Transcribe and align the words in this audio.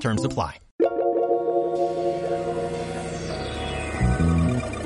Terms 0.00 0.24
apply. 0.24 0.60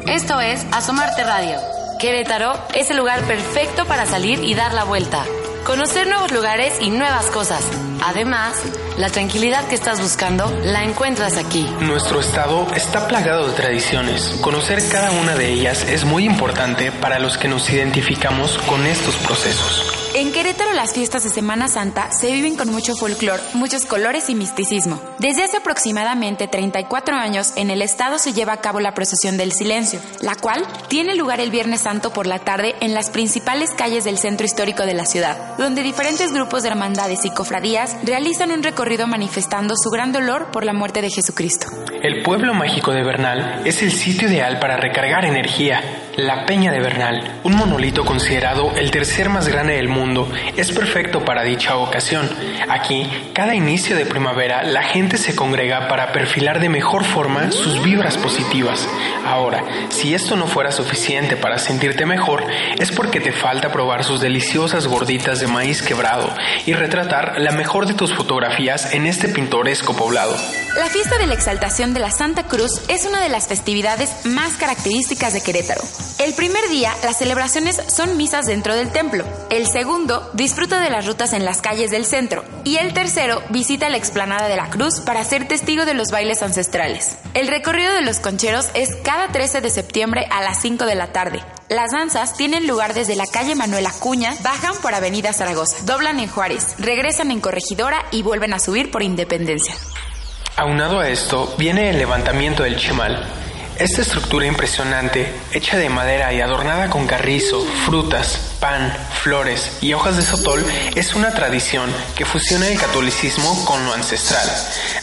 Esto 0.09 0.41
es 0.41 0.67
Asomarte 0.73 1.23
Radio. 1.25 1.59
Querétaro 2.01 2.53
es 2.75 2.91
el 2.91 2.97
lugar 2.97 3.21
perfecto 3.23 3.85
para 3.87 4.07
salir 4.07 4.43
y 4.43 4.55
dar 4.55 4.75
la 4.75 4.85
vuelta. 4.85 5.25
Conocer 5.65 6.09
nuevos 6.09 6.33
lugares 6.33 6.75
y 6.81 6.91
nuevas 6.91 7.27
cosas. 7.27 7.63
Además, 8.05 8.55
la 8.99 9.09
tranquilidad 9.11 9.69
que 9.69 9.75
estás 9.75 10.01
buscando 10.01 10.51
la 10.65 10.83
encuentras 10.83 11.37
aquí. 11.37 11.67
Nuestro 11.81 12.21
estado 12.21 12.67
está 12.75 13.07
plagado 13.07 13.49
de 13.49 13.55
tradiciones. 13.55 14.39
Conocer 14.41 14.81
cada 14.91 15.11
una 15.13 15.37
de 15.37 15.53
ellas 15.53 15.87
es 15.89 16.05
muy 16.05 16.25
importante 16.25 16.91
para 16.91 17.19
los 17.19 17.39
que 17.39 17.49
nos 17.49 17.71
identificamos 17.71 18.59
con 18.59 18.87
estos 18.87 19.17
procesos. 19.17 19.90
En 20.21 20.33
Querétaro 20.33 20.75
las 20.75 20.93
fiestas 20.93 21.25
de 21.25 21.31
Semana 21.31 21.67
Santa 21.69 22.13
se 22.13 22.31
viven 22.31 22.55
con 22.55 22.69
mucho 22.71 22.95
folclor, 22.95 23.41
muchos 23.55 23.87
colores 23.87 24.29
y 24.29 24.35
misticismo. 24.35 25.01
Desde 25.19 25.45
hace 25.45 25.57
aproximadamente 25.57 26.47
34 26.47 27.17
años 27.17 27.55
en 27.57 27.71
el 27.71 27.81
estado 27.81 28.19
se 28.19 28.35
lleva 28.35 28.53
a 28.53 28.61
cabo 28.61 28.81
la 28.81 28.93
procesión 28.93 29.39
del 29.39 29.53
silencio, 29.53 29.99
la 30.21 30.35
cual 30.35 30.67
tiene 30.89 31.15
lugar 31.15 31.41
el 31.41 31.51
Viernes 31.51 31.81
Santo 31.81 32.13
por 32.13 32.27
la 32.27 32.39
tarde 32.39 32.75
en 32.81 32.93
las 32.93 33.09
principales 33.09 33.71
calles 33.71 34.05
del 34.05 34.19
centro 34.19 34.45
histórico 34.45 34.85
de 34.85 34.93
la 34.93 35.07
ciudad, 35.07 35.57
donde 35.57 35.83
diferentes 35.83 36.35
grupos 36.35 36.65
de 36.65 36.69
hermandades 36.69 37.25
y 37.25 37.31
cofradías 37.31 37.97
realizan 38.03 38.53
un 38.53 38.63
recorrido 38.63 39.07
manifestando 39.07 39.75
su 39.75 39.89
gran 39.89 40.13
dolor 40.13 40.51
por 40.51 40.67
la 40.67 40.75
muerte 40.75 41.01
de 41.01 41.09
Jesucristo. 41.09 41.67
El 42.03 42.23
pueblo 42.23 42.55
mágico 42.55 42.93
de 42.93 43.03
Bernal 43.03 43.61
es 43.67 43.83
el 43.83 43.93
sitio 43.93 44.27
ideal 44.27 44.59
para 44.59 44.79
recargar 44.79 45.27
energía. 45.27 45.83
La 46.17 46.47
Peña 46.47 46.73
de 46.73 46.81
Bernal, 46.81 47.41
un 47.45 47.55
monolito 47.55 48.05
considerado 48.05 48.73
el 48.77 48.91
tercer 48.91 49.29
más 49.29 49.49
grande 49.49 49.75
del 49.75 49.89
mundo, 49.89 50.31
es 50.57 50.73
perfecto 50.73 51.25
para 51.25 51.45
dicha 51.45 51.77
ocasión. 51.77 52.29
Aquí, 52.69 53.07
cada 53.33 53.55
inicio 53.55 53.97
de 53.97 54.07
primavera, 54.07 54.63
la 54.63 54.83
gente 54.83 55.19
se 55.19 55.37
congrega 55.37 55.89
para 55.89 56.13
perfilar 56.13 56.59
de 56.59 56.69
mejor 56.69 57.05
forma 57.05 57.53
sus 57.53 57.83
vibras 57.83 58.17
positivas. 58.17 58.89
Ahora, 59.25 59.63
si 59.91 60.15
esto 60.15 60.37
no 60.37 60.47
fuera 60.47 60.73
suficiente 60.73 61.37
para 61.37 61.59
sentirte 61.59 62.07
mejor, 62.07 62.45
es 62.79 62.91
porque 62.93 63.21
te 63.21 63.33
falta 63.33 63.73
probar 63.73 64.05
sus 64.05 64.21
deliciosas 64.21 64.87
gorditas 64.87 65.39
de 65.39 65.47
maíz 65.47 65.83
quebrado 65.83 66.35
y 66.67 66.73
retratar 66.73 67.39
la 67.39 67.53
mejor 67.53 67.87
de 67.87 67.95
tus 67.95 68.13
fotografías 68.13 68.93
en 68.95 69.07
este 69.07 69.29
pintoresco 69.29 69.95
poblado. 69.95 70.37
La 70.77 70.87
fiesta 70.87 71.19
de 71.19 71.27
la 71.27 71.35
exaltación 71.35 71.90
de 71.95 72.01
la 72.01 72.11
Santa 72.11 72.47
Cruz 72.47 72.81
es 72.89 73.07
una 73.07 73.23
de 73.23 73.29
las 73.29 73.47
festividades 73.47 74.11
más 74.25 74.55
características 74.55 75.33
de 75.33 75.41
Querétaro. 75.41 75.83
El 76.19 76.35
primer 76.35 76.69
día, 76.69 76.95
las 77.03 77.19
celebraciones 77.19 77.81
son 77.89 78.17
misas 78.17 78.47
dentro 78.47 78.75
del 78.75 78.91
templo. 78.91 79.25
El 79.51 79.67
segundo, 79.67 80.31
disfruta 80.35 80.81
de 80.81 80.91
las 80.91 81.07
rutas 81.07 81.33
en 81.33 81.45
las 81.45 81.63
calles 81.63 81.91
del 81.91 82.05
centro. 82.05 82.45
Y 82.65 82.77
el 82.77 82.93
tercero, 82.93 83.43
visita 83.51 83.89
la 83.89 83.97
explanada 83.97 84.49
de 84.49 84.57
la 84.57 84.69
Cruz 84.71 85.01
para 85.01 85.25
ser 85.25 85.49
testigo 85.49 85.85
de 85.85 85.95
los 85.95 86.11
bailes 86.11 86.43
ancestrales. 86.43 87.17
El 87.35 87.49
recorrido 87.49 87.93
de 87.95 88.03
los 88.03 88.21
concheros 88.21 88.69
es 88.75 88.95
cada 88.97 89.29
13 89.29 89.61
de 89.61 89.71
septiembre 89.71 90.27
a 90.31 90.43
las 90.43 90.61
5 90.61 90.85
de 90.85 90.95
la 90.95 91.13
tarde. 91.13 91.43
Las 91.69 91.93
danzas 91.93 92.37
tienen 92.37 92.67
lugar 92.67 92.95
desde 92.95 93.17
la 93.17 93.27
calle 93.27 93.55
Manuel 93.55 93.87
Acuña, 93.87 94.35
bajan 94.43 94.75
por 94.83 94.95
Avenida 94.95 95.33
Zaragoza, 95.33 95.77
doblan 95.85 96.19
en 96.19 96.29
Juárez, 96.29 96.75
regresan 96.79 97.31
en 97.31 97.41
Corregidora 97.41 98.05
y 98.11 98.23
vuelven 98.23 98.53
a 98.53 98.59
subir 98.59 98.91
por 98.91 99.03
Independencia. 99.03 99.75
Aunado 100.61 101.01
a 101.01 101.09
esto, 101.09 101.55
viene 101.57 101.89
el 101.89 101.97
levantamiento 101.97 102.65
del 102.65 102.77
chimal, 102.77 103.25
esta 103.79 104.03
estructura 104.03 104.45
impresionante, 104.45 105.33
hecha 105.53 105.79
de 105.79 105.89
madera 105.89 106.35
y 106.35 106.43
adornada 106.43 106.91
con 106.91 107.07
carrizo, 107.07 107.65
frutas, 107.87 108.57
pan, 108.61 108.95
flores 109.23 109.79
y 109.81 109.95
hojas 109.95 110.19
de 110.19 110.23
sotol, 110.23 110.63
es 110.95 111.15
una 111.15 111.31
tradición 111.31 111.91
que 112.15 112.27
fusiona 112.27 112.69
el 112.69 112.79
catolicismo 112.79 113.65
con 113.65 113.87
lo 113.87 113.95
ancestral. 113.95 114.47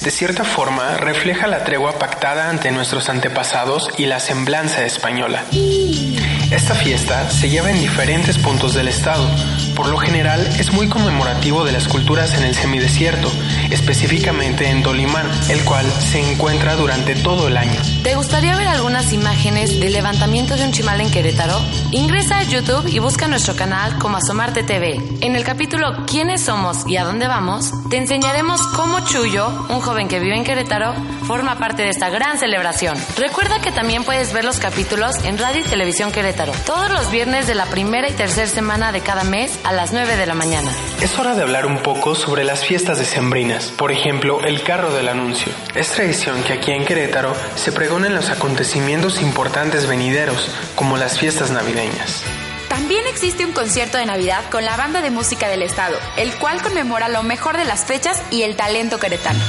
De 0.02 0.12
cierta 0.12 0.44
forma, 0.44 0.94
refleja 0.98 1.48
la 1.48 1.64
tregua 1.64 1.98
pactada 1.98 2.52
ante 2.52 2.70
nuestros 2.70 3.10
antepasados 3.10 3.90
y 3.98 4.06
la 4.06 4.20
semblanza 4.20 4.86
española. 4.86 5.44
Esta 6.52 6.76
fiesta 6.76 7.30
se 7.30 7.50
lleva 7.50 7.70
en 7.70 7.80
diferentes 7.80 8.38
puntos 8.38 8.74
del 8.74 8.88
estado. 8.88 9.30
Por 9.76 9.90
lo 9.90 9.98
general 9.98 10.40
es 10.58 10.72
muy 10.72 10.88
conmemorativo 10.88 11.66
de 11.66 11.74
las 11.74 11.90
culturas 11.90 12.34
en 12.36 12.44
el 12.44 12.56
semidesierto, 12.56 13.30
específicamente 13.70 14.70
en 14.70 14.82
Tolimán, 14.82 15.30
el 15.50 15.62
cual 15.66 15.86
se 15.92 16.20
encuentra 16.20 16.76
durante 16.78 17.16
todo 17.16 17.50
el 17.50 17.58
año. 17.58 17.80
¿Te 18.02 18.16
gustaría 18.16 18.56
ver 18.56 18.68
algunas 18.70 19.12
imágenes 19.12 19.78
del 19.82 19.92
levantamiento 19.92 20.56
de 20.56 20.64
un 20.64 20.72
chimal 20.72 21.02
en 21.02 21.12
Querétaro? 21.12 21.60
Ingresa 21.92 22.38
a 22.38 22.44
YouTube 22.44 22.88
y 22.88 23.00
busca 23.00 23.28
nuestro 23.28 23.56
canal 23.56 23.98
como 23.98 24.16
Asomarte 24.16 24.64
TV. 24.64 25.02
En 25.20 25.36
el 25.36 25.44
capítulo 25.44 26.06
¿Quiénes 26.06 26.42
somos 26.42 26.88
y 26.88 26.96
a 26.96 27.04
dónde 27.04 27.28
vamos? 27.28 27.72
Te 27.90 27.98
enseñaremos 27.98 28.62
cómo 28.68 29.02
Chuyo, 29.02 29.50
un 29.70 29.82
joven 29.82 30.08
que 30.08 30.22
vive 30.22 30.38
en 30.38 30.46
Querétaro, 30.46 30.94
forma 31.28 31.60
parte 31.60 31.84
de 31.84 31.90
esta 31.90 32.10
gran 32.10 32.40
celebración. 32.40 32.98
Recuerda 33.18 33.60
que 33.60 33.72
también 33.72 34.06
puedes 34.06 34.32
ver 34.32 34.46
los 34.46 34.60
capítulos 34.60 35.18
en 35.26 35.38
Radio 35.38 35.60
y 35.60 35.64
Televisión 35.64 36.14
Querétaro, 36.14 36.54
todos 36.66 36.90
los 36.90 37.12
viernes 37.12 37.48
de 37.48 37.56
la 37.56 37.66
primera 37.66 38.08
y 38.08 38.14
tercera 38.14 38.48
semana 38.48 38.94
de 38.94 39.02
cada 39.02 39.26
mes 39.26 39.60
a 39.66 39.74
las 39.74 39.92
9 39.92 40.16
de 40.16 40.26
la 40.26 40.34
mañana. 40.34 40.72
Es 41.02 41.20
hora 41.20 41.36
de 41.36 41.42
hablar 41.42 41.66
un 41.66 41.80
poco 41.80 42.16
sobre 42.16 42.46
las 42.46 42.66
fiestas 42.66 42.98
decembrinas, 42.98 43.72
por 43.72 43.92
ejemplo, 43.92 44.40
el 44.46 44.64
carro 44.64 44.94
del 44.94 45.10
anuncio. 45.10 45.52
Es 45.76 45.92
tradición 45.92 46.44
que 46.44 46.54
aquí 46.54 46.72
en 46.72 46.86
Querétaro 46.86 47.36
se 47.56 47.74
pregonen 47.74 48.16
los 48.16 48.30
acontecimientos 48.30 49.22
importantes 49.22 49.86
venideros, 49.86 50.50
como 50.76 50.96
las 50.96 51.20
fiestas 51.20 51.52
navideñas. 51.52 52.24
También 52.70 53.06
existe 53.08 53.46
un 53.46 53.52
concierto 53.52 53.98
de 53.98 54.06
Navidad 54.06 54.44
con 54.50 54.64
la 54.64 54.78
banda 54.78 55.02
de 55.02 55.12
música 55.12 55.50
del 55.50 55.62
estado, 55.62 55.98
el 56.16 56.34
cual 56.36 56.62
conmemora 56.62 57.10
lo 57.10 57.24
mejor 57.24 57.58
de 57.58 57.66
las 57.66 57.86
fechas 57.86 58.22
y 58.32 58.44
el 58.44 58.56
talento 58.56 58.98
queretano. 58.98 59.40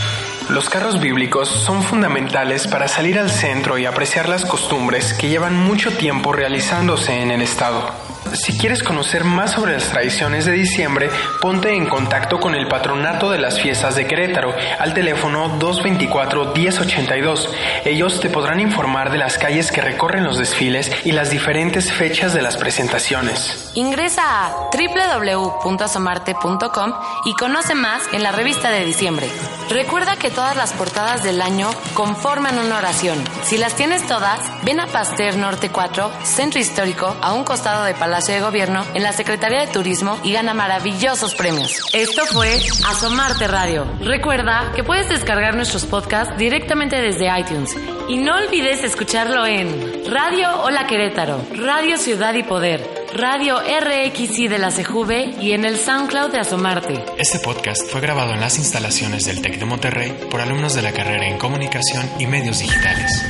Los 0.48 0.70
carros 0.70 0.98
bíblicos 0.98 1.46
son 1.46 1.82
fundamentales 1.82 2.66
para 2.66 2.88
salir 2.88 3.18
al 3.18 3.30
centro 3.30 3.76
y 3.76 3.84
apreciar 3.84 4.30
las 4.30 4.46
costumbres 4.46 5.12
que 5.12 5.28
llevan 5.28 5.54
mucho 5.54 5.94
tiempo 5.94 6.32
realizándose 6.32 7.20
en 7.20 7.30
el 7.30 7.42
estado. 7.42 8.07
Si 8.34 8.58
quieres 8.58 8.82
conocer 8.82 9.24
más 9.24 9.52
sobre 9.52 9.72
las 9.72 9.88
tradiciones 9.88 10.44
de 10.44 10.52
diciembre, 10.52 11.08
ponte 11.40 11.74
en 11.74 11.86
contacto 11.86 12.38
con 12.38 12.54
el 12.54 12.68
Patronato 12.68 13.30
de 13.30 13.38
las 13.38 13.58
Fiestas 13.60 13.96
de 13.96 14.06
Querétaro 14.06 14.54
al 14.78 14.92
teléfono 14.94 15.58
224-1082. 15.58 17.48
Ellos 17.84 18.20
te 18.20 18.28
podrán 18.28 18.60
informar 18.60 19.10
de 19.10 19.18
las 19.18 19.38
calles 19.38 19.72
que 19.72 19.80
recorren 19.80 20.24
los 20.24 20.38
desfiles 20.38 20.92
y 21.04 21.12
las 21.12 21.30
diferentes 21.30 21.92
fechas 21.92 22.34
de 22.34 22.42
las 22.42 22.56
presentaciones. 22.56 23.70
Ingresa 23.74 24.46
a 24.46 24.70
www.asomarte.com 24.70 26.94
y 27.24 27.34
conoce 27.34 27.74
más 27.74 28.02
en 28.12 28.22
la 28.22 28.30
revista 28.32 28.70
de 28.70 28.84
diciembre. 28.84 29.28
Recuerda 29.70 30.16
que 30.16 30.30
todas 30.30 30.56
las 30.56 30.72
portadas 30.72 31.22
del 31.22 31.42
año 31.42 31.70
conforman 31.94 32.58
una 32.58 32.78
oración. 32.78 33.22
Si 33.42 33.58
las 33.58 33.74
tienes 33.74 34.06
todas, 34.06 34.40
ven 34.64 34.80
a 34.80 34.86
Pasteur 34.86 35.36
Norte 35.36 35.68
4, 35.70 36.10
Centro 36.24 36.58
Histórico, 36.58 37.14
a 37.20 37.34
un 37.34 37.44
costado 37.44 37.84
de 37.84 37.92
Palacio 38.18 38.34
de 38.34 38.40
Gobierno 38.40 38.84
en 38.94 39.04
la 39.04 39.12
Secretaría 39.12 39.60
de 39.60 39.68
Turismo 39.68 40.18
y 40.24 40.32
gana 40.32 40.52
maravillosos 40.52 41.36
premios. 41.36 41.88
Esto 41.92 42.26
fue 42.26 42.58
Asomarte 42.88 43.46
Radio. 43.46 43.86
Recuerda 44.00 44.72
que 44.74 44.82
puedes 44.82 45.08
descargar 45.08 45.54
nuestros 45.54 45.86
podcasts 45.86 46.36
directamente 46.36 47.00
desde 47.00 47.28
iTunes 47.38 47.76
y 48.08 48.16
no 48.16 48.34
olvides 48.34 48.82
escucharlo 48.82 49.46
en 49.46 50.02
Radio 50.10 50.48
Hola 50.62 50.88
Querétaro, 50.88 51.40
Radio 51.54 51.96
Ciudad 51.96 52.34
y 52.34 52.42
Poder. 52.42 52.84
Radio 53.14 53.60
RXI 53.60 54.48
de 54.48 54.58
la 54.58 54.70
CJV 54.70 55.40
y 55.40 55.52
en 55.52 55.64
el 55.64 55.78
SoundCloud 55.78 56.32
de 56.32 56.40
Asomarte. 56.40 57.04
Este 57.18 57.38
podcast 57.38 57.88
fue 57.88 58.00
grabado 58.00 58.34
en 58.34 58.40
las 58.40 58.58
instalaciones 58.58 59.26
del 59.26 59.40
TEC 59.40 59.60
de 59.60 59.64
Monterrey 59.64 60.12
por 60.28 60.40
alumnos 60.40 60.74
de 60.74 60.82
la 60.82 60.90
carrera 60.90 61.28
en 61.28 61.38
Comunicación 61.38 62.10
y 62.18 62.26
Medios 62.26 62.58
Digitales. 62.58 63.24